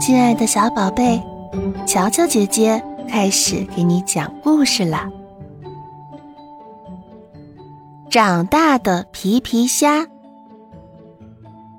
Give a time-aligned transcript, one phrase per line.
[0.00, 1.22] 亲爱的小宝贝，
[1.86, 5.08] 乔乔姐姐开始给你讲故事了。
[8.10, 10.08] 长大的皮皮虾，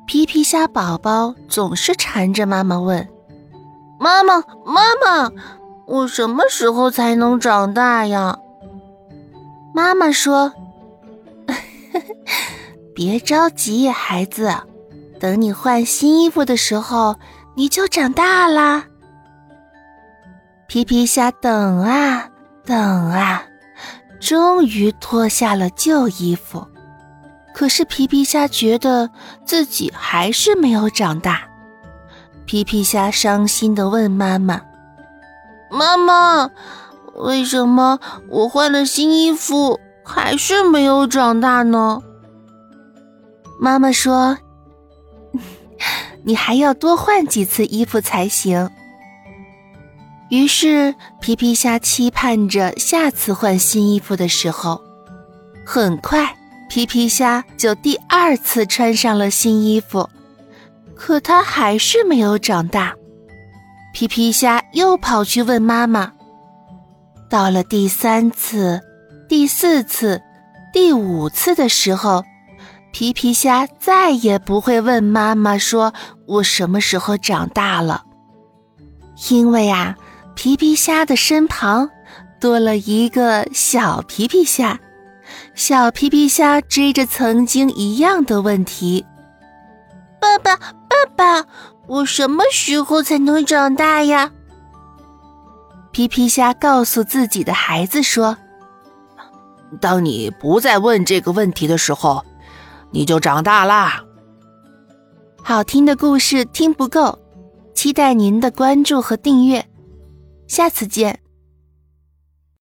[0.07, 3.07] 皮皮虾宝宝总是缠着妈妈问
[3.99, 5.29] ：“妈妈，妈妈，
[5.85, 8.39] 我什么时候才能长大呀？”
[9.75, 10.53] 妈妈说
[12.95, 14.49] ：“别着急，孩子，
[15.23, 17.15] 等你换新衣服的时候。”
[17.55, 18.83] 你就长大啦！
[20.65, 22.27] 皮皮虾等啊
[22.65, 22.75] 等
[23.11, 23.43] 啊，
[24.19, 26.67] 终于脱下了旧衣服。
[27.53, 29.07] 可是皮皮虾觉得
[29.45, 31.41] 自己还是没有长大。
[32.47, 34.59] 皮皮虾伤心的问妈妈
[35.69, 36.49] ：“妈妈，
[37.13, 42.01] 为什么我换了新衣服还是没有长大呢？”
[43.61, 44.35] 妈妈说。
[46.23, 48.69] 你还要多换几次衣服才行。
[50.29, 54.81] 于是皮皮虾期盼着下次换新衣服的时候，
[55.65, 56.35] 很快
[56.69, 60.09] 皮皮虾就第二次穿上了新衣服，
[60.95, 62.95] 可它还是没有长大。
[63.93, 66.13] 皮皮虾又跑去问妈妈。
[67.29, 68.81] 到了第三次、
[69.27, 70.21] 第四次、
[70.71, 72.23] 第五次的时候。
[72.93, 75.91] 皮皮虾再也不会问妈妈说
[76.27, 78.05] ：“我什么时候长大了？”
[79.31, 79.97] 因为啊，
[80.35, 81.89] 皮皮虾的身旁
[82.39, 84.79] 多了一个小皮皮虾。
[85.55, 89.03] 小皮皮虾追着曾经一样的问题
[90.21, 91.47] ：“爸爸，爸爸，
[91.87, 94.31] 我什么时候才能长大呀？”
[95.91, 98.37] 皮皮虾告诉自己的孩子说
[99.81, 102.23] ：“当你不再问这个问题的时候。”
[102.93, 104.05] 你就长大啦！
[105.41, 107.17] 好听的故事听不够，
[107.73, 109.65] 期待您的关注和订阅，
[110.47, 111.22] 下次见。